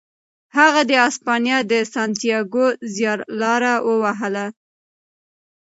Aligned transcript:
هغه 0.57 0.81
د 0.89 0.91
اسپانیا 1.09 1.57
د 1.71 1.73
سانتیاګو 1.93 2.67
زیارلاره 2.95 3.73
ووهله. 3.87 4.45